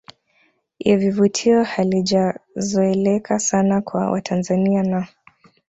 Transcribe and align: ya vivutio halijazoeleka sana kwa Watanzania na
ya 0.79 0.97
vivutio 0.97 1.63
halijazoeleka 1.63 3.39
sana 3.39 3.81
kwa 3.81 4.11
Watanzania 4.11 4.83
na 4.83 5.07